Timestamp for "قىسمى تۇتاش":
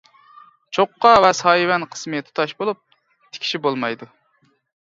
1.97-2.57